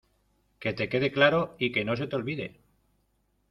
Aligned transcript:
que 0.61 0.71
te 0.73 0.89
quede 0.89 1.11
claro 1.11 1.55
y 1.59 1.71
que 1.71 1.85
no 1.85 1.95
se 1.95 2.07
te 2.07 2.15
olvide. 2.15 2.59